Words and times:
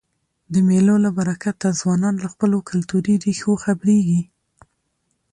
د 0.53 0.55
مېلو 0.67 0.95
له 1.05 1.09
برکته 1.17 1.67
ځوانان 1.79 2.15
له 2.23 2.27
خپلو 2.33 2.57
کلتوري 2.69 3.15
ریښو 3.25 3.53
خبريږي. 3.63 4.21